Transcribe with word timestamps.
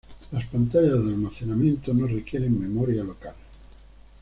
Las 0.31 0.47
pantallas 0.47 0.93
de 0.93 1.11
almacenamiento 1.11 1.93
no 1.93 2.07
requieren 2.07 2.59
memoria 2.59 3.03
local. 3.03 3.35